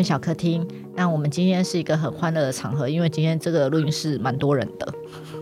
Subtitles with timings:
[0.00, 0.66] 园小客厅。
[0.96, 4.92] 那我们今天是一个很欢乐的场合，因为今天这个录音室蛮多人的。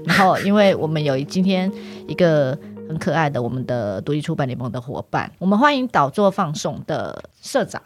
[0.05, 1.71] 然后，因为我们有今天
[2.09, 2.59] 一个
[2.89, 7.81] 很可爱的我们的独立出版联盟的伙伴，我们欢迎导作放送的社长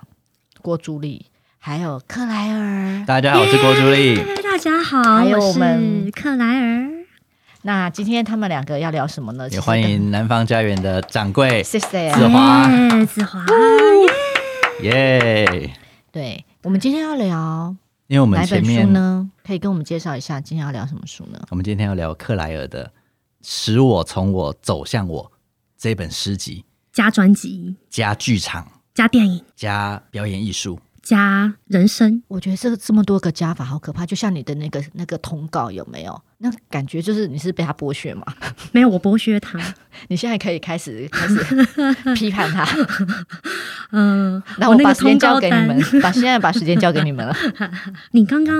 [0.63, 1.27] 郭朱莉，
[1.59, 3.05] 还有克莱尔。
[3.07, 4.17] 大家好，我是郭朱莉。
[4.43, 6.89] 大家好，还有我们我克莱尔。
[7.65, 9.49] 那今天他们两个要聊什么呢？
[9.51, 12.69] 也欢迎南方家园的掌柜，谢谢子华，
[13.07, 13.45] 子华，
[14.83, 15.71] 耶、
[16.11, 17.75] 对，我们今天要聊，
[18.07, 21.45] 因为我们前面呢，可以跟我们介绍一下今天要聊什么书呢？
[21.51, 22.87] 我们今天要聊克莱尔的
[23.43, 25.25] 《使我从我走向我》
[25.77, 30.79] 这本诗集，加专辑，加剧场，加电影，加表演艺术。
[31.03, 36.23] 加人生，我觉得这这么多个加法好可怕，就像你的那个那个通告有没有？
[36.39, 38.25] 那感觉就是你是被他剥削吗？
[38.71, 39.59] 没有，我剥削他。
[40.09, 42.65] 你现在可以开始开始批判他。
[43.91, 47.37] 嗯，那我把时间交给你们，把现在把时间交给你们了。
[48.13, 48.57] 你刚刚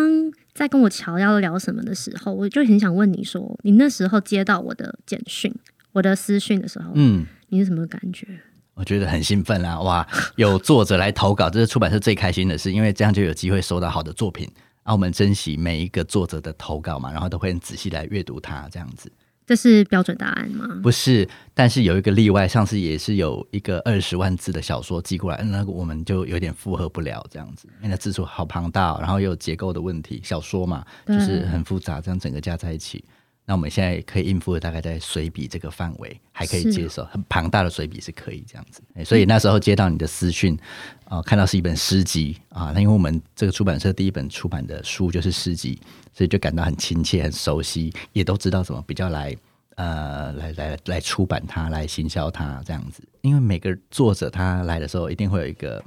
[0.53, 5.55] 在跟我乔要聊什么的时候，我就很想问你说，你那时候接到我的简讯、
[5.93, 8.27] 我的私讯的时候，嗯，你是什么感觉？
[8.75, 9.81] 我觉得很兴奋啊！
[9.83, 10.07] 哇，
[10.37, 14.49] 有作者来投稿，这是出版社最开心的事，因为这样就有机会收到好的作品。
[14.83, 19.13] 啊，我们珍惜每一个作者的投稿嘛，然后都会很仔细来阅读它，这样子。
[19.47, 20.67] 这是标准答案吗？
[20.83, 33.05] 不是，但是有一个例外，上次也是有一个二十万字的小说寄过来，那个我们就有点负荷不了，这样子，因为那字数好庞大，然后又有结构的问题，小说嘛，就是很复杂，这样整个加在一起。
[33.45, 38.81] 那我们现在可以应付的大概在随笔这个范围，还可以接受很庞大的随笔是可以这样子。
[39.05, 40.57] 所以那时候接到你的私讯
[41.05, 45.77] 啊、呃，看到是一本诗集啊，那因为我们这个出版社第一本出版的书就是诗集，
[46.15, 49.37] 所以就感到很亲切、很熟悉，也都知道怎么比较来
[49.75, 53.03] 呃来来来出版它、来行销它这样子。
[53.23, 55.83] 因为每个作者他来的时候一定会有一个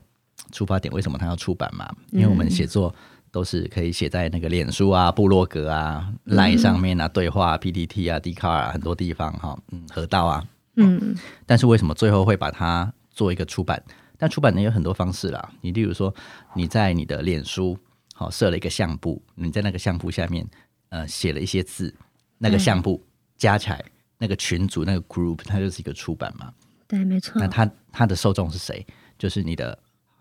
[0.52, 1.90] 出发点，为什么他要出版嘛？
[2.12, 2.94] 因为我们写作。
[3.36, 10.42] 都是可以写在那个脸书啊、部落格啊、Line 上面啊、对话、PPT 啊、Dcard 啊很多地方哈，嗯，河道啊，
[10.78, 11.14] 嗯，
[11.46, 13.84] 但是为什么最后会把它做一个出版？
[14.18, 16.16] 但出版呢有很多方式啦，你例如说
[16.54, 17.78] 你在你的脸书
[18.14, 20.48] 好设了一个相簿，你在那个相簿下面
[20.88, 21.94] 呃写了一些字，
[22.38, 23.04] 那个相簿
[23.36, 23.84] 加起来
[24.18, 26.54] 那个群组那个 group 它就是一个出版嘛，
[26.88, 27.34] 对，没错。
[27.36, 28.88] 那它它的受众是谁？
[29.20, 29.78] 就是你的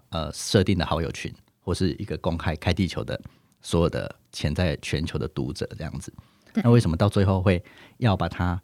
[0.09, 1.33] 呃设定的好友群。
[1.65, 3.19] 或是一个公开开地球的
[3.63, 6.13] 所有的潜在全球的读者这样子，
[6.53, 7.61] 那为什么到最后会
[7.97, 8.61] 要把它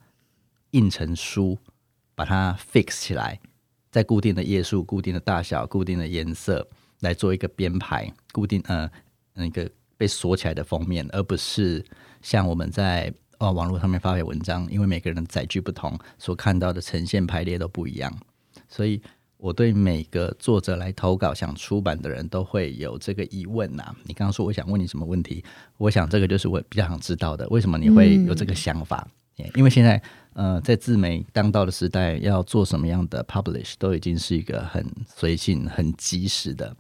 [0.72, 1.58] 印成书，
[2.14, 3.40] 把它 fix 起来，
[3.90, 6.68] 在固定的页数、固定的大小、固定的颜色
[7.00, 8.88] 来做一个编排，固定呃
[9.32, 11.82] 那个被锁起来的封面，而不是
[12.20, 18.14] 像我们在哦网络上面发表文章，因为每个人的载具不同，所看到的呈现排列都不一样，
[18.68, 19.00] 所以。
[19.40, 23.96] 我对每个作者来投稿想出版的人都会有这个疑问呐、啊。
[24.04, 25.42] 你刚刚说我想问你什么问题？
[25.78, 27.48] 我想这个就是我比较想知道的。
[27.48, 29.08] 为什么你会有这个想法？
[29.38, 30.00] 嗯、因为现在
[30.34, 36.76] 呃，在自媒当道的时代，要做什么样的 publish 都已经是一个很随性、很及时的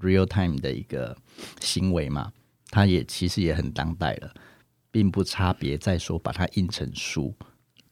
[0.00, 1.14] real time 的一个
[1.60, 2.32] 行为嘛。
[2.70, 4.32] 它也其实也很当代了，
[4.90, 7.34] 并不差别在说把它印成书。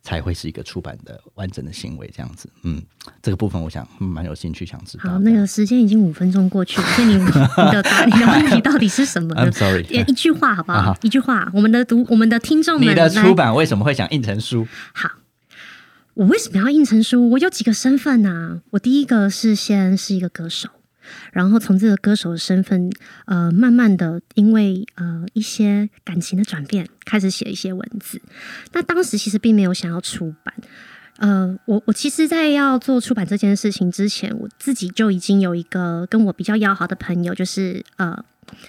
[0.07, 2.49] 才会是一个出版的完整的行为，这样子。
[2.63, 2.81] 嗯，
[3.21, 5.11] 这个部分我想蛮有兴趣想知道。
[5.11, 10.93] 好，那个时间已经五分钟过去了， 所以你你的答你的问题到底是什么呢？I'm sorry，一句话好不好？
[10.93, 14.69] 啊、一句话，我们的读我们的听众们，你的出版为什么会想印成书？
[14.95, 15.11] 好，
[16.15, 17.29] 我为什么要印成书？
[17.31, 18.63] 我有几个身份啊。
[18.71, 20.69] 我第一个是先是一个歌手。
[21.33, 22.91] 然后从这个歌手的身份，
[23.27, 28.21] 呃，慢慢的因为呃一些感情的转变，开始写一些文字。
[28.73, 30.55] 那当时其实并没有想要出版，
[31.19, 38.25] 呃，我我其实，在要做出版这件事情之前，我自己就已经有一个跟我比较要好的朋友，就是呃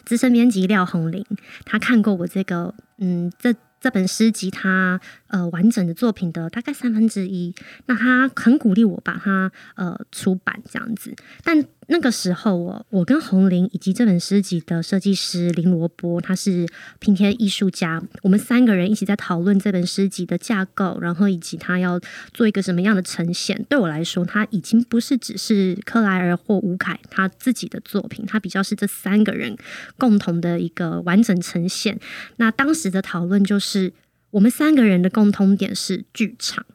[0.05, 1.25] 资深编辑廖红玲，
[1.65, 3.53] 他看过我这个嗯这。
[3.79, 7.53] 这本诗集，他呃完整的作品的大概三分之一，
[7.85, 11.15] 那他很鼓励我把它呃出版这样子。
[11.44, 16.68] 但那个时候我，我跟红玲以及这本诗集的设计师林罗波，他是
[17.00, 22.00] 拼贴艺术家，我们三个人一起在讨论这本诗集的架构，然后以及他要
[22.33, 23.65] 做一个什么样的呈现。
[23.69, 29.56] 对我来说，他已经不是只是克莱尔或吴凯他自己的作品，他比较是这三个人
[29.97, 31.97] 共同的一个完整呈现。
[32.35, 33.94] 那当时的讨论就是。
[34.31, 36.65] 我们三个人的共通点是剧场。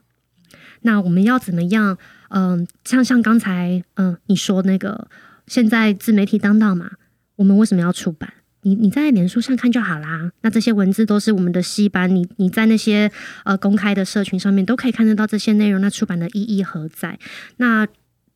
[0.82, 1.98] 那我们要怎么样？
[2.30, 5.08] 嗯、像像刚才嗯、你说那个，
[5.46, 6.92] 现在自媒体当道嘛，
[7.36, 8.32] 我们为什么要出版？
[8.62, 10.32] 你你在脸书上看就好啦。
[10.40, 13.10] 那这些文字都是我们的戏班，你你在那些
[13.44, 15.80] 呃公开的社群上面都可以看得到这些内容。
[15.80, 17.18] 那出版的意义何在？
[17.58, 17.86] 那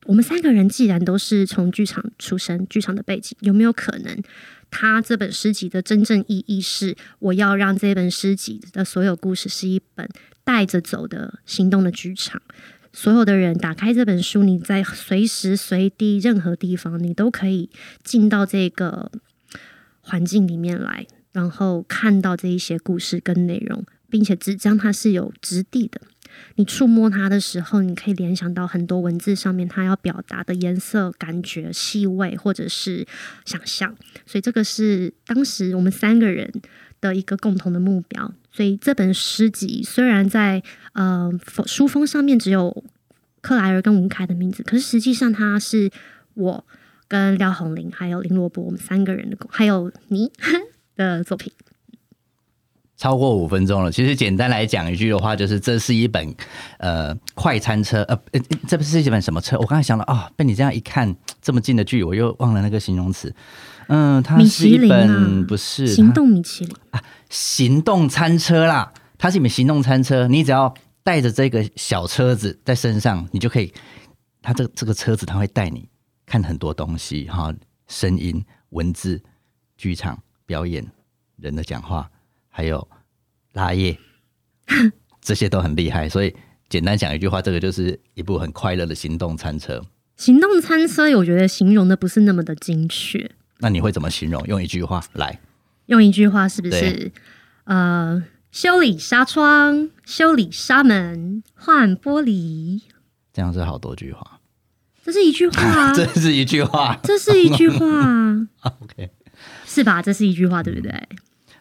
[0.04, 4.22] 我们三个人既然都是从剧场出身，剧场的背景，有没有可能，
[4.70, 10.08] 他这本诗集的真正意义是，我要让这本诗集的所有故事是一本
[10.44, 12.42] 带着走的行动的剧场。
[12.92, 17.68] 所有的人打开这本书，你在随时随地任何地方，你都可以
[18.02, 19.12] 进到这个
[20.00, 26.00] 环境里面来，然后看到这一些故事跟内容，并且纸张它是有质地的。
[26.56, 33.06] 你触摸它的时候，你可以联想到很多文字上面它要表达的颜色、感觉、气味，或者是
[33.44, 33.94] 想象。
[34.24, 36.52] 所以这个是当时我们三个人
[37.00, 38.32] 的一个共同的目标。
[38.52, 40.62] 所以这本诗集虽然在
[40.94, 41.30] 呃
[41.66, 42.84] 书封上面只有
[43.42, 45.90] 克莱尔跟吴凯的名字，可是实际上它是
[46.34, 46.64] 我
[47.06, 50.32] 跟廖红林还有林罗博我们三个人的，还有你
[50.96, 51.52] 的作品。
[52.96, 53.92] 超过五分钟了。
[53.92, 56.34] 其实简单来讲一句的话，就是这是一本
[56.78, 59.58] 呃快餐车，呃呃，这不是一本什么车？
[59.58, 63.34] 我刚才想到啊、哦，被你这样一看，这么近的距离，我又忘了那个形容词。
[63.88, 68.92] 嗯，它是一本、啊、不是行动米其林啊，行动餐车啦。
[69.18, 73.72] 它是一本行动餐车，你只要带着这个小车子在身上，你就可以，
[74.42, 75.88] 它这这个车子它会带你
[76.26, 77.54] 看很多东西哈，
[77.86, 79.22] 声音、文字、
[79.76, 80.84] 剧场表演、
[81.36, 82.10] 人的讲话，
[82.56, 82.88] 还有
[83.52, 83.98] 拉页，
[85.20, 86.08] 这些都很厉害。
[86.08, 86.34] 所以
[86.70, 89.84] 简单讲一句话，这个就是一部很快乐的行动餐车。
[90.16, 93.30] 行动餐车，我觉得形容的不是那么的精确。
[93.58, 94.42] 那你会怎么形容？
[94.46, 95.38] 用一句话来，
[95.84, 97.12] 用一句话是不是？
[97.64, 102.80] 呃，修理纱窗，修理纱门，换玻璃。
[103.34, 104.40] 这样是好多句话。
[105.04, 108.48] 这是一句话啊， 这是一句话，这是一句话啊。
[108.80, 109.10] OK，
[109.66, 110.00] 是吧？
[110.00, 110.90] 这是一句话，对不对？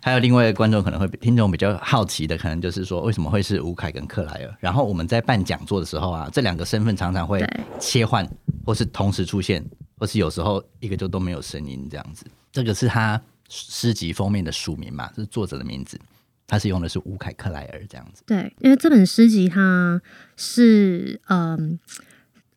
[0.06, 4.56] 还有另外一个观众可能会听众比较好奇的，可能就是说，为什么会是吴凯跟克莱尔？
[4.60, 7.44] 然后我们在办讲座的时候啊，这两个身份常常会
[7.80, 8.24] 切换，
[8.64, 9.66] 或是同时出现。
[9.98, 13.20] 或是有时候一个就都没有声音这样子，这个是他
[13.50, 16.00] 诗集封面的署名嘛，是作者的名字，
[16.46, 18.22] 他是用的是吴凯克莱尔这样子。
[18.28, 20.00] 对，因为这本诗集它
[20.36, 21.80] 是嗯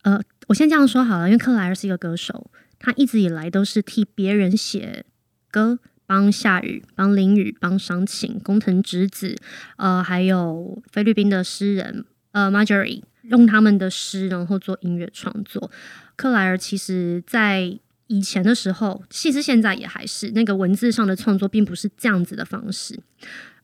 [0.03, 5.07] 呃，呃，我先这样说好了，因为克莱尔是一个歌手，他一直以来都是替别人写
[5.51, 5.79] 歌，
[6.09, 9.37] 帮夏雨、帮林雨、帮商禽、工藤直子，
[9.77, 13.03] 呃，还有菲律宾的诗人呃 Marjorie。
[13.25, 15.71] 用他们的诗，然后做音乐创作。
[16.17, 22.99] 克莱尔其实在以前的时候，其实现在也还是那个文字上的创作，并不是这样子的方式。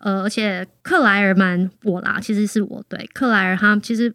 [0.00, 4.12] 呃，而且克莱尔蛮我啦，其实是我对克莱尔他其实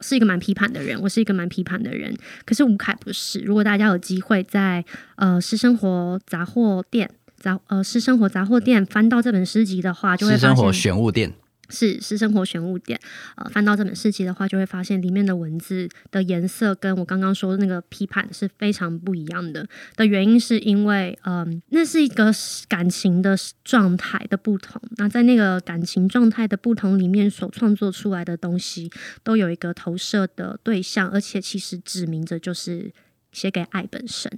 [0.00, 2.16] 是一个蛮批判的人，我是一个蛮批判的人。
[2.44, 3.40] 可是吴凯不是。
[3.40, 4.84] 如果大家有机会在
[5.16, 7.10] 呃私生活杂货店
[7.42, 11.34] 杂呃私生活杂货店翻到这本诗集的话，就会发现诗生活选物店。
[11.74, 13.00] 是私生活选物店，
[13.34, 19.66] 呃，翻到这本诗集的话，就会发现里面的文字的颜色跟我刚刚说的那个批判是非常不一样的。
[19.96, 22.30] 的原因是因为，嗯、呃，那是一个
[22.68, 23.34] 感情的
[23.64, 24.82] 状态的不同。
[24.98, 28.90] 那在那个感情状态的不同里面，所创作出来的东西
[29.22, 32.92] 都有一个投射的对象，而且其实指明着就是
[33.32, 34.30] 写给爱本身。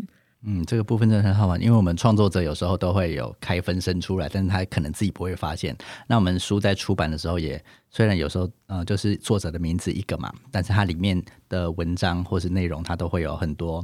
[0.46, 5.74] 嗯，这个部分真的很好玩，因为我们创作者有时候都会有开分身出来，但是他可能自己不会发现。
[6.06, 13.82] 那我们书在出版的时候也，虽然有时候呃就是作者的名字一个嘛，但是它里面的文章或是内容，它都会有很多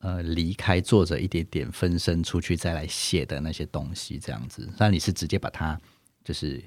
[0.00, 4.68] 呃离开作者一点点分身出去再来写的那些东西，这样子。
[4.78, 5.80] 那你是直接把它
[6.24, 6.60] 就是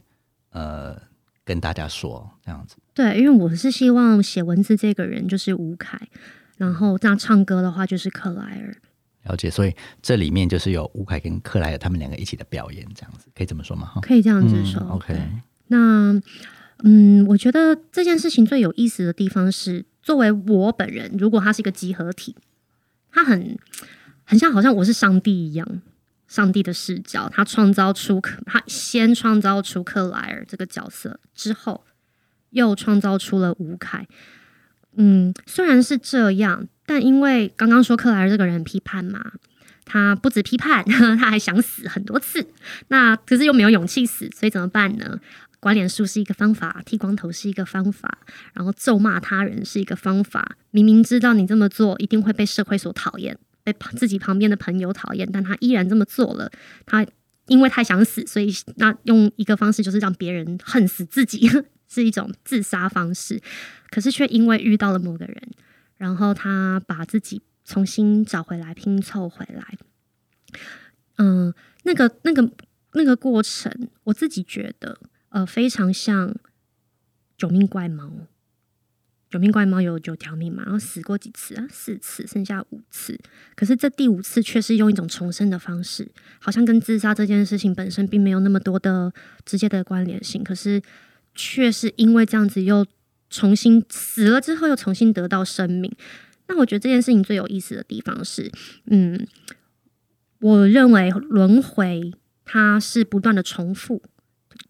[0.51, 0.97] 呃
[1.43, 2.77] 跟大家说这样子？
[2.93, 5.99] 对，因为我是希望写文字这个人就是吴凯，
[6.55, 8.73] 然后这样唱歌的话就是克莱尔。
[9.23, 13.91] 了解，所以这里面就是有吴凯跟克莱尔他们两个一起的表演，这样子可以这么说吗？
[14.01, 14.81] 可以这样子说。
[14.81, 15.21] 嗯、OK，
[15.67, 16.21] 那
[16.83, 22.35] 嗯，我觉得这件事情最有意思的地方是，作为我本人，如果他是一个集合体，
[23.11, 23.57] 他很
[24.23, 25.81] 很像，好像我是上帝一样，
[26.27, 31.83] 上帝的视角，他创造出他先创造出克莱尔这个角色，之后
[32.49, 34.07] 又创造出了吴凯。
[34.95, 36.67] 嗯，虽然是这样。
[36.91, 39.31] 但因为刚刚说克莱尔这个人批判嘛，
[39.85, 40.83] 他不止批判，
[41.17, 42.45] 他还想死很多次。
[42.89, 45.17] 那可是又没有勇气死，所以怎么办呢？
[45.61, 48.17] 刮脸术是一个方法，剃光头是一个方法，
[48.51, 50.57] 然后咒骂他人是一个方法。
[50.71, 56.51] 明明知道你这么做一定会被社会所讨厌，被自己旁边的朋友讨厌，但他依然这么做了。
[56.85, 57.07] 他
[57.47, 61.49] 因为太想死，所以那用一个方式就是让别人恨死自己，
[61.87, 63.39] 是一种自杀方式。
[63.89, 65.41] 可是却因为遇到了某个人。
[66.01, 69.77] 然后他把自己重新找回来，拼凑回来。
[71.17, 71.53] 嗯，
[71.83, 72.49] 那个、那个、
[72.93, 73.71] 那个过程，
[74.05, 74.97] 我自己觉得，
[75.29, 76.29] 呃，非常像
[77.37, 78.05] 《九命怪猫》。
[79.29, 81.67] 九命怪猫有九条命嘛，然后死过几次啊？
[81.69, 83.19] 四次，剩下五次。
[83.55, 89.13] 可是这第五次却是用一种重生的方式，好像跟自杀这件事情本身并没有那么多的
[89.45, 90.81] 直接的关联性，可是
[91.35, 92.83] 却是因为这样子又
[93.31, 95.91] 重新死了之后又重新得到生命。
[96.47, 98.51] 那我觉得这件事情最有意思的地方是，
[98.85, 99.25] 嗯，
[100.41, 102.13] 我认为轮回
[102.45, 104.03] 它是不断的重复。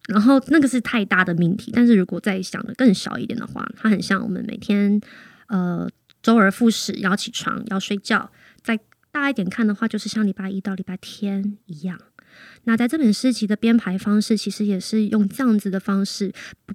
[0.07, 4.99] 然后那个是太大的命题，但是如果再想的更小一点的话，它很像我们每天
[5.47, 5.89] 呃
[6.21, 8.31] 周而复始要起床要睡觉，
[8.63, 8.79] 再
[9.11, 11.99] 大一点看的话，就是像礼拜一到礼拜天一样。
[12.63, 16.31] 那在这本诗集的编排方式，其实也是用这样子的方式，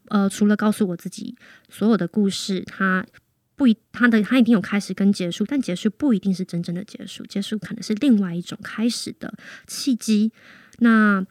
[0.09, 1.37] 呃，除了告诉我自己
[1.69, 3.07] 所有的故事，它
[3.55, 9.33] 不一它的它一定有开始跟结束，但结束不一定是真正的结束，结束可能是另外一种开始的
[9.67, 10.33] 契机。
[10.79, 11.25] 那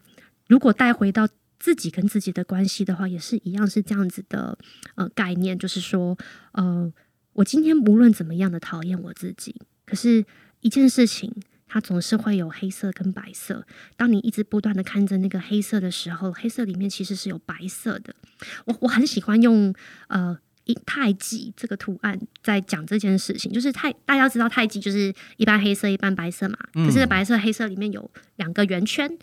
[0.48, 1.28] 如果带回到
[1.58, 4.58] 自己跟自己的关系的话，也是一样是这样子的
[4.94, 6.16] 呃概念，就是说，
[6.52, 6.92] 呃，
[7.32, 9.54] 我今天无论怎么样的讨厌我自己，
[9.84, 10.24] 可是
[10.60, 11.32] 一件事情
[11.76, 13.66] 它总是会有黑色跟白色。
[13.98, 18.16] 当你一直不断的看着那个黑色的时候，黑色里面其实是有白色的。
[18.64, 19.74] 我我很喜欢用
[20.08, 29.14] 呃一太极这个图案在讲这件事情，就是太大家知道太极就是一半黑色一半白色嘛，可是白色黑色里面有两个圆圈。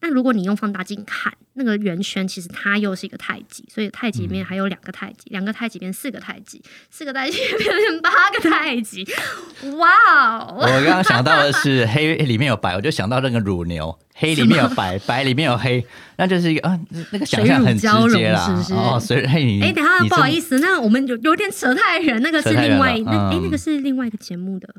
[0.00, 9.04] 那如果你用放大镜看那个圆圈，其实它又是一个太极，所以太极里面还有两个太极，两、嗯、个太极变四个太极，四个太极变成八个太极。
[9.76, 10.54] 哇哦！
[10.56, 15.84] 我刚刚想到的是黑里面有白，我就想到那个乳牛，黑里面有白，白里面有黑，
[16.16, 16.78] 那就是一个啊，
[17.10, 17.80] 那个想象很直
[18.16, 18.74] 接啦，是不是？
[18.74, 24.72] 哦，所以嘿，哎，等下不好意思，那我们有有点扯太远，那个是另外那哎、嗯，那个是另外一个节目的，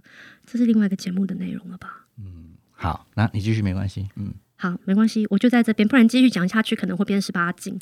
[0.49, 2.05] 这是另外一个节目的内容了吧？
[2.17, 4.33] 嗯，好，那你继续没关系，嗯。
[4.61, 7.79] 好，没关系，我就在这边，不然继续讲下去可能会变十八禁。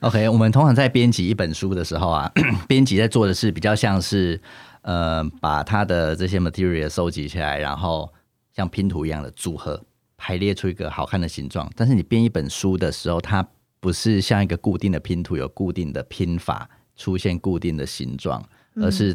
[0.00, 2.32] OK，我们通常在编辑一本书的时候啊，
[2.66, 4.40] 编辑在做的是比较像是
[4.80, 8.10] 呃，把它的这些 material 收集起来，然后
[8.56, 9.78] 像拼图一样的组合
[10.16, 11.70] 排列出一个好看的形状。
[11.76, 13.46] 但是你编一本书的时候，它
[13.78, 16.66] 不是像一个固定的拼图，有固定的拼法，
[16.96, 18.42] 出现固定的形状，
[18.76, 19.14] 而是。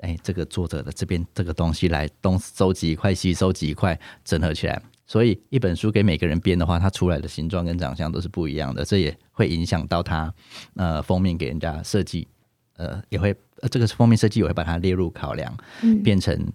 [0.00, 4.80] 哎、欸，这个作者的这边这个东西来东收集一块，西收集一块，整合起来。
[5.06, 8.84] 所以一本书给每个人编的话，它出来的形状跟长相都是不一样的。
[8.84, 10.32] 这也会影响到它
[10.74, 12.28] 呃封面给人家设计，
[12.76, 16.52] 呃也会呃这个封面设计也会把它列入考量，嗯、变成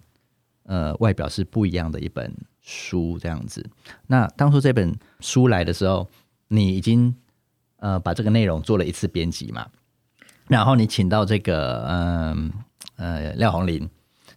[0.64, 3.68] 呃外表是不一样的一本书这样子。
[4.06, 6.08] 那当初这本书来的时候，
[6.48, 7.12] 你已经
[7.78, 9.66] 呃把这个内容做了一次编辑嘛，
[10.46, 12.52] 然后你请到这个嗯。
[12.52, 12.62] 呃
[13.02, 13.90] 呃，廖红林，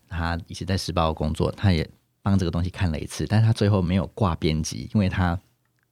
[0.10, 1.88] 他以前在时报工作，他也
[2.24, 5.40] 帮这个东西看了一次，但是他最后没有挂编辑，因为他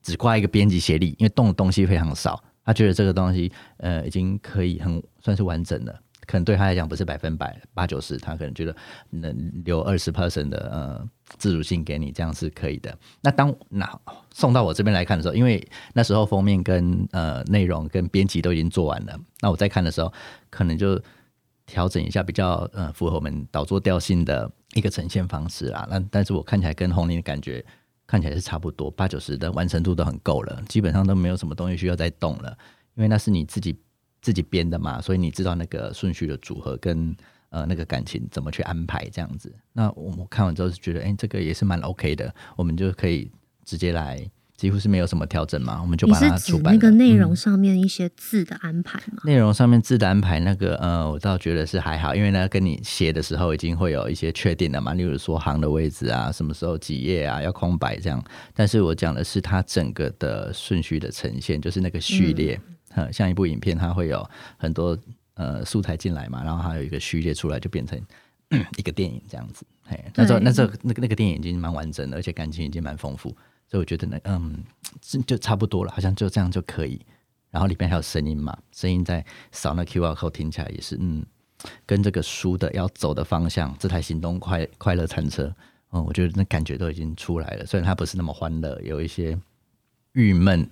[0.02, 5.94] 只挂一个编辑协力，因为动的东西非常少，他觉得这个东西呃已经可以很算是完整了，
[6.26, 8.76] 可能对他来讲不是百分百八九十，他可能觉得
[9.12, 12.98] 能留二十 percent 的呃自主性给你，这样是可以的。
[13.22, 13.88] 那当那
[14.34, 15.64] 送到我这边来看的时候，因为
[15.94, 20.12] 那时候封面跟呃内容跟编辑都已经做完了，那我在看的时候
[20.50, 21.00] 可能就。
[21.74, 25.88] 调整一下比较呃符合我们导作调性的一个呈现方式啦。
[25.90, 27.66] 那但是我看起来跟红林的感觉
[28.06, 32.56] 看起来是差不多，八九十的完成度都很够了，基本上都没有什么东西需要再动了。
[32.94, 33.76] 因为那是你自己
[34.22, 37.16] 自己编的嘛，所以你知道那个顺序的组合跟
[37.50, 39.52] 呃那个感情怎么去安排这样子。
[39.72, 43.32] 那我们看完之后是觉得，哎、这个也是蛮 OK 的，我们就可以
[43.66, 44.24] 直接来。
[44.64, 46.74] 几乎是没有什么调整嘛，我们就把它出版。
[46.74, 49.22] 那个内容上面一些字的安排嘛？
[49.26, 58.24] 内、嗯、容上面字的安排，那个呃，我倒觉得是还好，因为呢，跟你写的时候已经会有一些确定了嘛，例如说行的位置啊，什么时候几页啊要空白这样。
[58.54, 62.58] 但是我讲的是它整个的顺序的呈现，就是那个序列，
[62.96, 64.98] 嗯，像一部影片，它会有很多
[65.34, 68.02] 呃素材进来嘛，然后还有一个序列出来，就变成
[68.80, 69.66] 一个电影这样子。
[69.84, 73.36] 嘿，那时候那时候那个那个电影已经蛮完整的，而且感情已经蛮丰富。
[73.74, 74.64] 所以我觉得呢，嗯，
[75.26, 77.04] 就差不多了，好像就这样就可以。
[77.50, 81.26] 然后里面还有声音嘛，声音在扫那 QR code 听起来也是，嗯，
[81.84, 85.52] 跟这个书的要走的方向，这台行动快快乐餐车，
[85.92, 87.66] 嗯，我觉得那感觉都已经出来了。
[87.66, 89.36] 虽然它不是那么欢乐，有一些
[90.12, 90.70] 郁闷、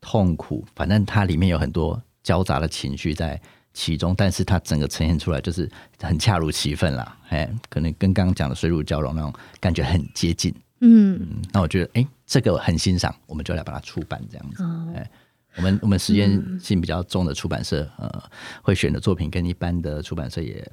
[0.00, 3.40] 痛苦，反正它里面有很多交杂的情绪在
[3.72, 7.16] 其中，但是它整个呈现出来就是很恰如其分啦。
[7.28, 10.52] 哎，可能跟刚刚讲的水乳交融那种感觉很接近。
[10.80, 14.64] 嗯，嗯，那我觉得，哎、欸，这个我很欣赏，我们就来把它出版这样子。
[14.94, 15.10] 哎、
[15.56, 18.22] 我们我们实验性比较重的出版社，嗯、呃，
[18.62, 20.66] 会选的作品跟一般的出版社也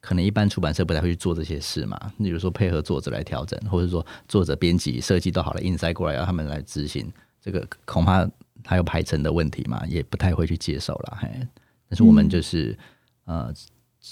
[0.00, 1.98] 可能一般出版社不太会去做这些事嘛。
[2.18, 7.10] 比如说配合作者来调整，或者说作者编辑设计都好了，印塞过来要他们来执行，
[7.40, 8.28] 这个恐怕
[8.64, 11.18] 还有排程的问题嘛，也不太会去接受了。
[11.20, 11.28] 嘿，
[11.88, 12.76] 但是我们就是、
[13.24, 13.54] 嗯、呃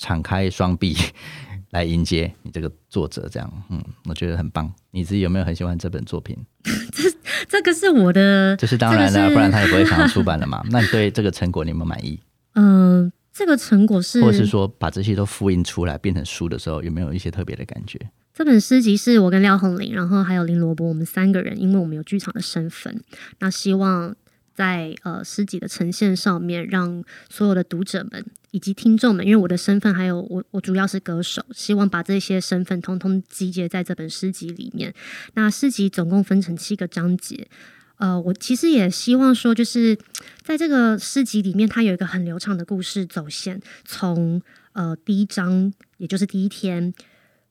[0.00, 0.96] 敞开双臂
[1.70, 4.72] 来迎接你这个作者，这样，嗯，我觉得很棒。
[4.90, 6.36] 你自己有没有很喜欢这本作品？
[6.62, 7.10] 这
[7.48, 10.62] 这个是我的，这是当然了，不然他也不会想要出版了嘛。
[10.70, 12.18] 那你对这个成果你有没有满意？
[12.54, 17.98] 嗯、呃，这个成果是，或是说把这些都复印出来变成书的时候，有没有一些特别的感觉？
[18.32, 23.00] 这本诗集是我跟廖红林，然后还有林罗伯，我们三个人，因为我们有剧场的身份，
[23.38, 24.14] 那希望
[24.54, 34.94] 在呃诗集的呈现上面，让所有的读者们以及听众们，因为我的身份还有我我主要是歌手，希望把这些身份通通集结在这本诗集里面。
[35.34, 37.48] 那诗集总共分成七个章节，
[37.96, 39.98] 呃，我其实也希望说，就是
[40.42, 44.40] 在这个诗集里面，它有一个很流畅的故事走线，从
[44.72, 46.94] 呃第一章，也就是第一天。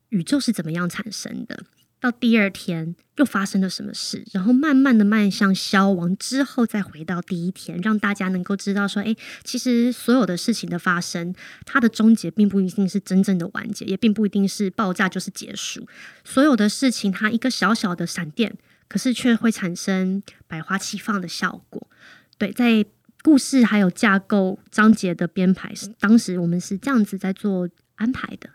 [0.10, 1.64] 宇宙是怎么样产生的？
[2.04, 4.26] 到第二天又发生了什么事？
[4.34, 11.34] 然后慢慢的迈向消亡之后，再回到第一天，让大家能够知道说，哎，其实所有的事情的发生，
[11.66, 15.88] 它的终结并不一定是真正的完结，也并不一定是爆炸就是结束。
[16.26, 18.54] 所有的事情，它一个小小的闪电，
[18.90, 21.90] 可是却会产生百花齐放的效果。
[22.38, 22.86] 对，在
[23.22, 28.50] 故事还有架构章节的编排，当时我们是这样子在做安排的。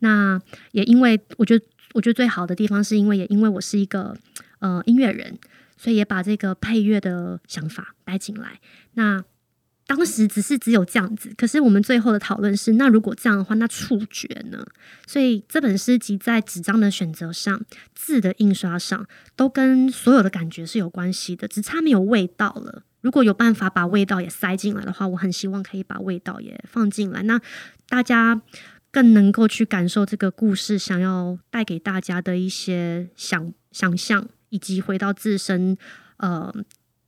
[0.00, 0.38] 那
[0.72, 4.16] 也因为我觉得，我觉得最好的地方是因为也因为我是一个
[4.60, 5.38] 呃音乐人，
[5.76, 8.60] 所以也把这个配乐的想法带进来。
[8.94, 9.24] 那
[9.86, 14.64] 当时只是只有这样子，可是我们最后的讨论是，那如果这样的话，那触觉呢？
[15.04, 17.60] 所以这本诗集在纸张的选择上、
[17.92, 19.04] 字的印刷上，
[19.34, 22.84] 都跟所有的感觉是有关系的，只差没有味道了。
[23.00, 27.24] 如果有办法把味道也塞进来的话，我很希望可以把味道也放进来。
[27.24, 27.40] 那
[27.88, 28.40] 大家。
[28.92, 35.76] 更能够去感受这个故事想要带给大家的一些想想象，以及回到自身，
[36.16, 36.52] 呃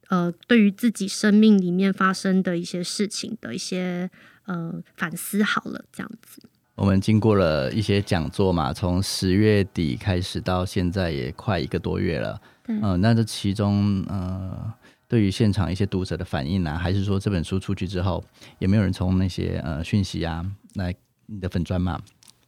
[0.09, 4.09] 呃，对于自己生命里面发生的一些事情的一些
[4.45, 5.43] 呃反思。
[5.43, 6.41] 好了，这样子。
[6.77, 12.41] 我们经过了一些讲座嘛，从十月底开始到现在也快一个多月了。
[12.69, 14.73] 嗯、呃，那这其中呃，
[15.09, 18.25] 对于现场一些读者的反应啊，还是说这本书出去之后，
[18.61, 20.95] 也没有人从那些呃讯息啊来？
[21.33, 21.99] 你的粉砖嘛，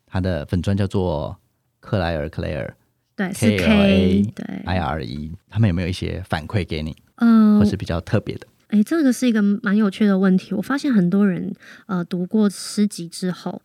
[0.04, 1.34] 他的粉砖叫做
[1.80, 2.74] 克莱尔 Claire，
[3.16, 6.94] 对，K L A 对 I R E，他们有没有一些反馈给你？
[7.16, 8.46] 嗯、呃，或是比较特别的？
[8.68, 10.52] 哎、欸，这个是一个蛮有趣的问题。
[10.54, 11.54] 我发现很多人
[11.86, 13.62] 呃读过诗集之后，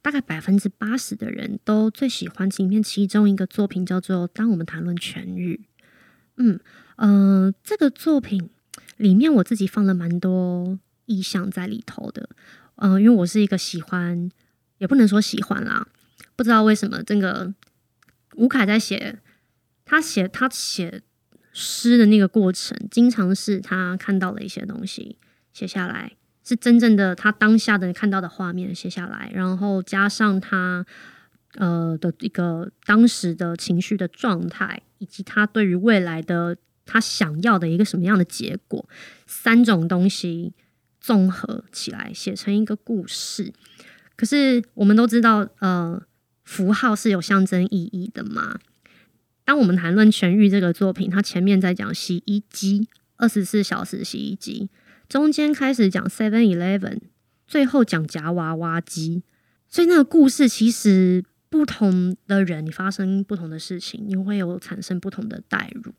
[0.00, 5.56] 大概百分之八十的人都最喜欢里面其中一个作品，叫做《当我们谈论痊愈》。
[6.36, 6.60] 嗯
[6.96, 8.48] 嗯、呃，这个作品
[8.96, 12.28] 里面我自己放了蛮多意象在里头的。
[12.76, 14.30] 嗯、呃，因为我是一个喜欢。
[14.82, 15.86] 也不能说喜欢啦，
[16.34, 17.54] 不知道为什么这个
[18.34, 19.20] 吴凯在写
[19.84, 21.02] 他写他写
[21.52, 25.16] 诗的那个过程，经常是他看到了一些东西
[25.52, 30.84] 写下来，是真正的他当下的看到的画面写下来，然后加上他
[31.54, 38.88] 呃的一个当时的情绪的状态，以及他对于未来的他想要的一个什么样的结果，
[39.28, 40.54] 三种东西
[41.00, 43.52] 综合起来写成一个故事。
[44.16, 46.00] 可是我们都知道，呃，
[46.44, 48.58] 符号是有象征意义的嘛。
[49.44, 54.68] 当我们谈论痊愈这个作品，它前面在讲洗衣机，二十四小时洗衣机，
[55.08, 56.98] 中间开始讲 Seven Eleven，
[57.46, 59.22] 最后讲夹娃娃机。
[59.68, 65.92] 所以那个故事其实不同的人，你发生不同的事情，你会有产生不同的代入。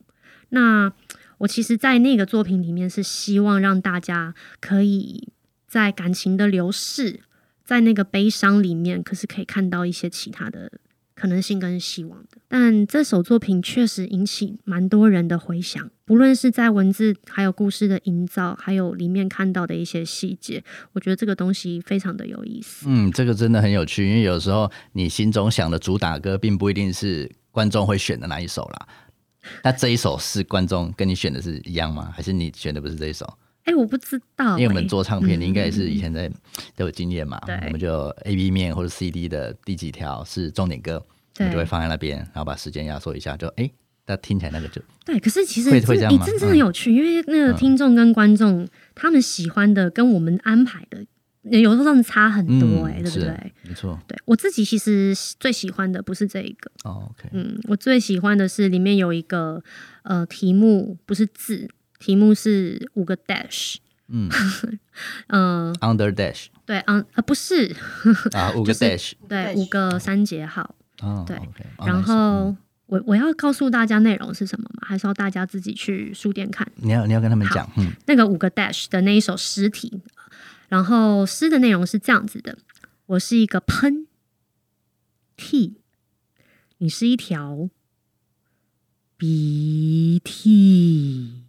[0.49, 0.93] 那
[1.39, 5.27] 我其实，在那个作品里面，是希望让大家可以
[5.67, 7.21] 在感情的流逝。
[7.63, 10.71] 在那个悲伤里面，可是可以看到一些其他的
[11.15, 12.37] 可能性跟希望的。
[12.47, 22.85] 但这首作品确实引起蛮多人的回响，不论是在文字，还有故事的营造，还有里面看到的一些细节，我觉得这个东西非常的有意思。
[22.89, 28.87] 嗯，这个真的很有趣，因为有时候你心中想的主打歌，并不一定是观众会选的那一首啦。
[29.63, 32.11] 那这一首是观众跟你选的是一样吗？
[32.15, 33.25] 还是你选的不是这一首？
[33.63, 36.29] 哎、欸，我不知道、欸，因为我们做唱片，你应该也是以前在
[36.75, 37.39] 都有经验嘛。
[37.65, 41.03] 我们就 A B 面或者 C D 的第几条是重点歌，
[41.39, 43.71] 我们就会放在那边，然后把时间压缩一下，就哎，
[44.05, 45.17] 那、欸、听起来那个就对。
[45.19, 46.25] 可是其实会会这样吗？
[46.25, 51.05] 真的很有趣，嗯、因为那个听众跟观众、嗯、他们喜欢的跟我们安排的
[51.43, 53.53] 有时候真的差很多、欸，哎、嗯，对不对？
[53.67, 53.99] 没错。
[54.07, 56.71] 对我自己其实最喜欢的不是这一个。
[56.83, 57.29] 哦，OK。
[57.33, 59.61] 嗯，我最喜欢的是里面有一个
[60.03, 61.69] 呃题目，不是字，
[62.03, 63.77] 题目是五个 dash。
[64.09, 64.29] 嗯。
[65.27, 67.73] 嗯， under dash 对呃不是。
[68.33, 71.39] 啊，五个 dash 对，五个三节号哦，对，
[71.85, 72.53] 然后
[72.87, 74.85] 我我要告诉大家内容是什么吗？
[74.85, 76.69] 还是要大家自己去书店看？
[76.75, 80.01] 你要你要跟他们讲，嗯，那个五个 dash 的那一首诗题，
[80.67, 82.57] 然后诗的内容是这样子的：
[83.05, 84.07] 我是一个喷
[85.37, 85.75] 嚏，
[86.79, 87.69] 你是一条
[89.17, 91.42] 鼻涕，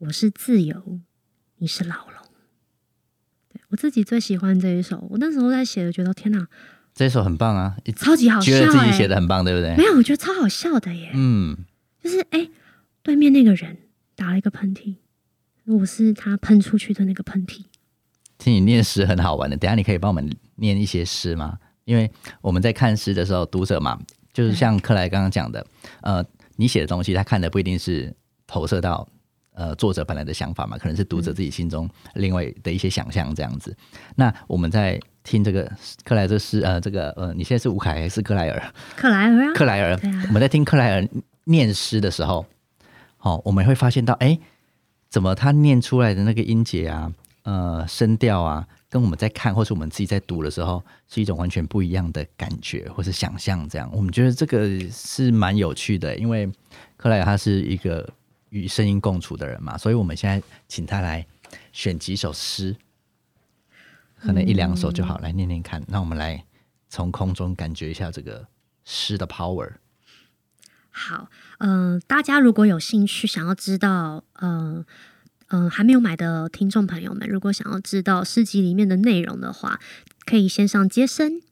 [0.00, 0.98] 我是自由，
[1.58, 2.14] 你是牢笼。
[3.52, 6.48] 对，我自己最喜欢这一首，我那时候在写的，觉得天哪，
[6.94, 9.76] 这一首很棒啊，超级好笑，欸，觉得自己写的很棒，对不对？
[9.76, 11.10] 没有，我觉得超好笑的耶。
[11.14, 11.54] 嗯，
[12.02, 12.48] 就是哎，
[13.02, 13.76] 对面那个人
[14.14, 14.96] 打了一个喷嚏，
[15.66, 17.64] 我是他喷出去的那个喷嚏。
[18.38, 21.58] 听你念诗很好玩的，等下你可以帮我们念一些诗吗？
[21.84, 22.10] 因为
[22.40, 24.00] 我们在看诗的时候，读者嘛，
[24.32, 25.66] 就是像克莱刚刚讲的，
[26.00, 26.24] 呃。
[26.56, 28.14] 你写的东西，他看的不一定是
[28.46, 29.08] 投射到
[29.60, 33.70] 呃作者本来的想法嘛，可能是读者自己心中另外的一些想象这样子。
[33.92, 35.70] 嗯、那我们在听这个
[36.02, 38.74] 克莱这诗，呃，这个呃，你现在是吴凯还是克莱尔？
[38.96, 39.92] 克莱尔啊，克莱尔。
[39.92, 41.08] 啊、我们在听克莱尔
[41.44, 42.46] 念诗的时候，
[43.18, 44.38] 哦，我们会发现到，哎，
[45.10, 48.66] 怎么他念出来的那个音节啊，呃，声调啊。
[48.92, 53.68] 跟我们在看，或是我们自己在读的时候，是一种完全不一样的感觉，或是想象。
[53.68, 56.50] 这样，我们觉得这个是蛮有趣的，因为
[56.96, 58.12] 克莱尔他是一个
[58.50, 61.26] 与声音共处的人嘛，所以我们现在请他来
[61.72, 62.76] 选几首诗，
[64.20, 65.82] 可能一两首就好，来念念看。
[65.88, 66.44] 那我们来
[66.88, 68.46] 从空中感觉一下这个
[68.84, 69.72] 诗的 power。
[70.90, 74.86] 好，嗯、呃，大家如果有兴趣想要知道，嗯、呃。
[75.52, 79.80] 嗯、呃，还没有买的听众朋友们，如果想要知道诗集里面的内容的话，
[80.24, 81.42] 可以先上接声，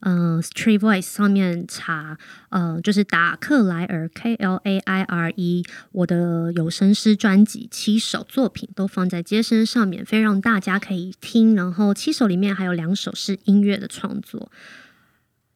[0.00, 2.18] 嗯、，Street Voice 上面查，
[2.50, 11.54] 呃，就是打克莱尔 K L A I R E，我的有声诗专辑七首作品都放在街声上面，非让大家可以听。
[11.54, 14.50] 然后七首里面还有两首是音乐的创作。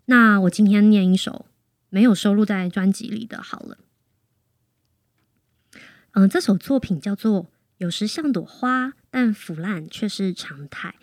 [0.07, 1.47] 那我今天念一首
[1.89, 3.79] 没有收录在专辑里的，好了。
[6.13, 7.51] 嗯、这首作品叫做。
[7.79, 10.95] 有时像朵花，但腐烂却是常态。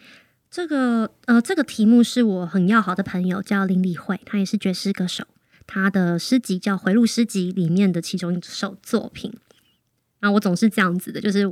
[0.54, 5.26] 这个呃，这个题目是我很要好的朋友，叫林立慧，他也是爵士歌手。
[5.66, 9.34] 他的诗集叫《回路诗集》里面的其中一首作品。
[10.20, 11.48] 那我总是这样子的，就是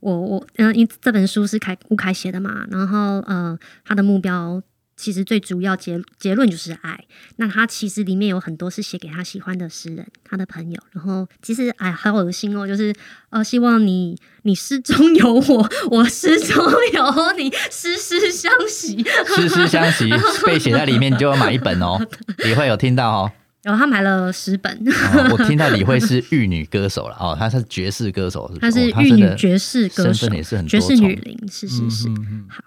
[0.00, 4.62] 我我嗯，因为这本书是凯吴凯写的嘛，然后呃，他的目标。
[5.02, 7.04] 其实最主要结结论就是爱。
[7.38, 10.80] 那他其实里面有很多是写给他喜欢的诗人，他的朋友。
[10.92, 12.94] 然后其实哎，好恶心哦，就是
[13.30, 20.08] 呃，希望你你诗中有我，我诗中有你，诗诗相惜， 诗诗相惜
[20.46, 21.98] 被写在里面，你就要买一本哦。
[22.44, 23.32] 李慧有听到哦，
[23.64, 24.72] 然 后他买了十本。
[24.86, 32.08] 哦、我听到李慧是玉女歌手了哦，她是爵士歌手，她是玉女爵士歌手，身份也是很爵士女伶，是是是。
[32.08, 32.62] 嗯嗯嗯好，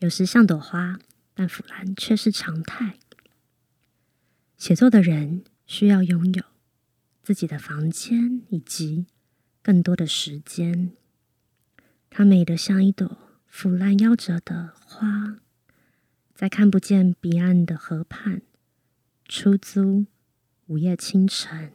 [0.00, 0.98] 有时像朵花。
[1.40, 2.98] 但腐烂却是常态。
[4.58, 6.44] 写作的人需要拥有
[7.22, 9.06] 自己的房间以及
[9.62, 10.92] 更多的时间。
[12.10, 15.38] 它美得像一朵腐烂夭折的花，
[16.34, 18.42] 在看不见彼岸的河畔
[19.24, 20.04] 出租
[20.66, 21.72] 午夜清晨。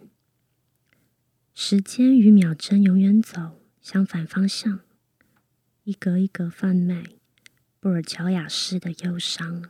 [1.55, 4.81] 时间与秒针永远走相反方向，
[5.85, 7.14] 一格一格贩卖。
[7.85, 9.63] 布尔乔亚式的忧伤，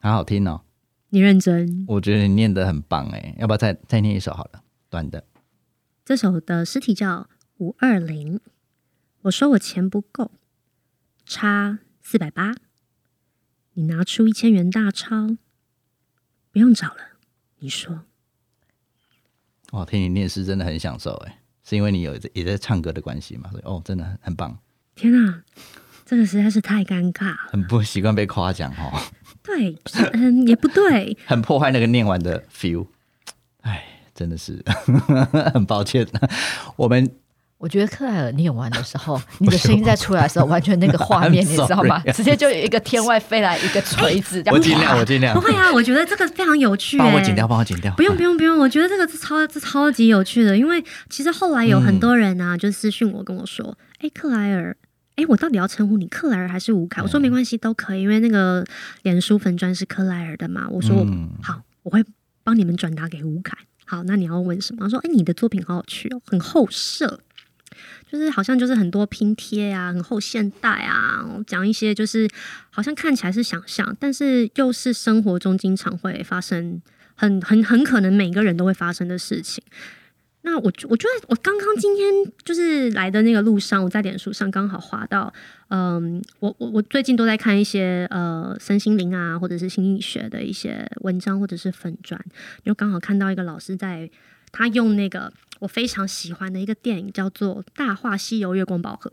[0.00, 0.62] 好好听哦！
[1.10, 5.26] 你认真，我觉得你念得很棒哎，要不要再再念一首好了，短的。
[6.06, 8.40] 这首的诗题叫五二零。
[9.20, 10.30] 我说我钱不够，
[11.26, 12.54] 差四百八。
[13.74, 15.36] 你拿出一千元大钞，
[16.50, 17.18] 不用找了。
[17.58, 18.06] 你说，
[19.72, 23.50] 哇，听你念诗真的很享受哎，是因为你有也在唱歌的关系嘛？
[23.50, 24.58] 所以哦，真的很棒。
[24.94, 25.44] 天啊！
[26.10, 29.00] 这个实在是太尴尬了，很不习惯被夸奖哦。
[29.44, 29.78] 对，
[30.12, 32.84] 嗯，也不对， 很破坏那个念完的 feel。
[33.60, 34.60] 哎，真的是
[35.54, 36.04] 很抱歉。
[36.74, 37.08] 我们
[37.58, 42.02] 我觉得克莱尔念完的时候，你的声音再出来的时候，完全那个画面，你知道吗？
[42.12, 44.42] 直接就有一个天外飞来一个锤子。
[44.50, 45.32] 我尽量，我尽量。
[45.32, 46.98] 不会啊，我觉得这个非常有趣。
[46.98, 47.94] 帮我剪掉，帮我剪掉。
[47.94, 48.58] 不用，不用，不用。
[48.58, 50.58] 我觉得这个是超，这超级有趣的。
[50.58, 54.76] 因为其实后来有很多人啊，就私讯我跟我说：“哎，克莱尔。”
[55.20, 57.02] 哎，我到底要称呼你克莱尔还是吴凯？
[57.02, 58.64] 我说没关系，都可以，因为那个
[59.02, 60.66] 脸书粉砖是克莱尔的嘛。
[60.70, 62.02] 我说、嗯、好，我会
[62.42, 63.56] 帮你们转达给吴凯。
[63.84, 64.80] 好，那你要问什么？
[64.82, 67.20] 他说：哎，你的作品好有趣哦，很后设，
[68.10, 72.28] 就是好像就是很多拼贴啊，很后现代啊，讲一些就是
[72.70, 76.80] 好像看起来是想象，但是又是生活中经常会发生，
[77.16, 79.62] 很很很可能每个人都会发生的事情。
[80.42, 82.10] 那我我觉得我刚刚今天
[82.44, 85.32] 就是来的那个路上，我在脸书上刚好滑到，
[85.68, 92.18] 嗯，我我我最近都在看一些呃身心灵啊，或者是心理学的一些文章或者是粉砖，
[92.64, 94.10] 就刚好看到一个老师在，
[94.50, 99.10] 他用那个我非常喜欢的一个电影叫做《大话西游月光宝盒》，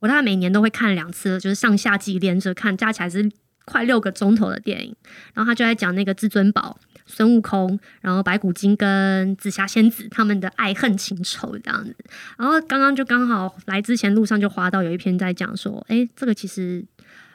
[0.00, 3.30] 我大概每年都会看两次，就是上下集连着看，加起来是
[3.64, 4.94] 快六个钟头的电影。
[5.32, 6.78] 然后他就在讲那个至尊宝
[7.10, 11.94] 孙悟空，然后白骨精跟紫霞仙子他们的爱恨情仇这样子。
[12.38, 16.84] 然后刚刚就刚好来之前路上就滑到有一篇在讲说，哎，这个其实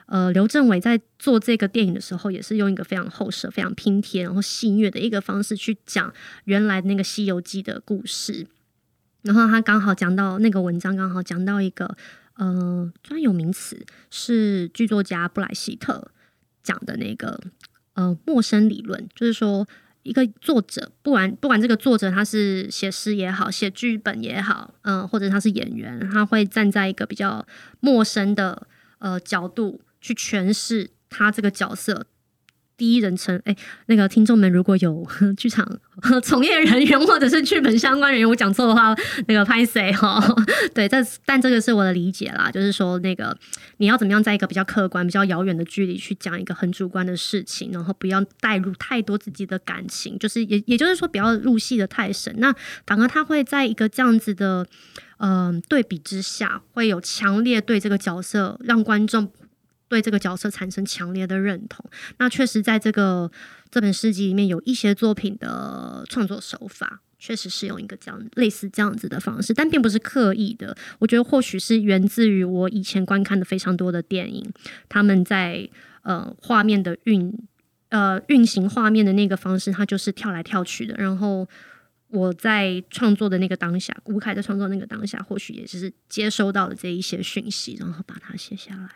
[0.08, 6.12] 呃刘镇伟在做这个电影的时候，也是用一个非常厚实、非常拼贴、然后戏谑的一个方式去讲
[6.46, 8.48] 原来那个《西游记》的故事。
[9.22, 11.96] 然后他刚好讲到那个文章，刚好讲到一个。
[12.38, 16.12] 呃，专有名词是剧作家布莱希特
[16.62, 17.40] 讲的那个
[17.96, 19.68] 呃陌生理论，就是说
[20.04, 27.46] 一个作者，不管不管这个作者他是写诗也好，写剧本也好，嗯、或者他是演员，他会站在一个比较
[27.80, 28.68] 陌生的
[29.00, 32.06] 呃角度去诠释他这个角色。
[32.78, 35.08] 第一人称，哎、那个听众们如果有
[35.38, 35.66] 剧场
[36.24, 38.96] 从业人员或者是剧本相关人员，我讲错的话，
[39.28, 40.22] 那个拍谁 哈？
[40.74, 43.38] 对，但但这个是我的理解啦，就是说那个
[43.78, 52.34] 你要怎么样在一个比较客观、比较遥远的距离去讲一个很主观的事情，然后不要带入太多自己的感情，就是也也就是说不要入戏的太深。
[52.40, 52.54] 那
[52.86, 54.66] 反而他会在一个这样子的
[55.18, 59.32] 嗯、对比之下，会有强烈对这个角色让观众。
[59.88, 61.84] 对这个角色产生强烈的认同，
[62.18, 63.32] 那确实在这个
[63.70, 70.76] 这本诗集里面有一些作品的创作手法，确实是用一个这样类似这样子的方式，但并不是刻意的。
[71.00, 74.44] 我觉得或许是源自于我以前观看的非常多的电影，
[74.90, 75.70] 他们在
[76.02, 77.32] 呃画面的运
[77.90, 80.96] 呃运行画面的那个方式，它就是跳来跳去的。
[80.98, 81.48] 然后
[82.10, 88.90] 我在创作的那个当下，吴凯在创作那个当下，或许也是接收到了这一些讯息，然后把它写下来。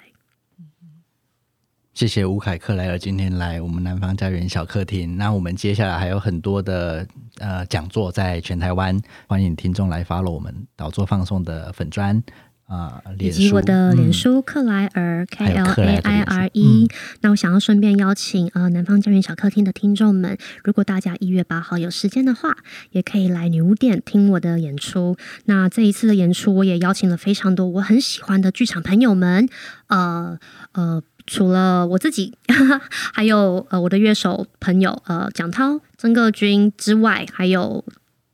[2.00, 5.18] 谢谢吴凯克莱尔今天来我们南方家园小客厅。
[5.18, 7.06] 那我们接下来还有很多的
[7.40, 12.24] 呃讲座在全台湾，欢迎听众来 follow 我们导座放送的粉砖
[12.70, 16.88] 啊，以及我的脸书克莱尔 K L A I R E。
[17.22, 22.56] 那我想要顺便邀请呃南方家园小客厅的听众们，如果大家一月八号有时间的话，
[22.92, 25.18] 也可以来女巫店听我的演出。
[25.46, 29.50] 那这一次的演出，我也邀请了非常多我很喜欢的剧场朋友们，
[29.88, 30.38] 呃
[30.74, 31.04] 呃。
[31.28, 32.34] 除了我自己，
[33.14, 37.86] 还有呃我的乐手朋友呃蒋涛、曾个军之外，还有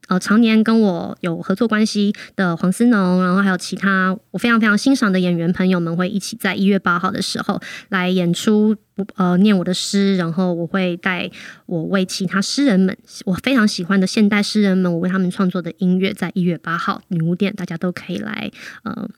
[0.08, 8.76] 呃常年跟我有合作关系的黄思农，然后还有其他我非常非常欣赏的演员朋友们，会一起在一月八号的时候来演出，
[9.16, 11.30] 呃念我的诗，然后我会带
[11.66, 18.52] 我为其他诗人们，我非常喜欢的现代诗人们，我为他们创作的音乐，在一月八号女巫店，大家都可以来
[18.84, 19.10] 呃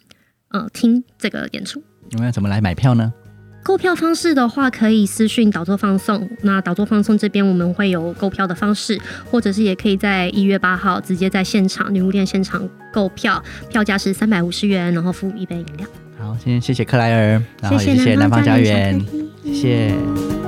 [0.50, 1.84] 呃听这个演出。
[2.10, 3.14] 你们要怎么来买票呢？
[3.68, 6.30] 购票方式的话，可以私讯导座放送。
[6.42, 8.98] 那导座放送这边我们会有购票的方式，
[9.30, 15.86] 或者是也可以在一月八号直接在现场女巫店现场购票，票价是三百五十元，然后付一杯饮料。
[16.18, 19.06] 好，今天谢谢克莱尔，然后谢谢南方家园，
[19.44, 20.47] 谢谢。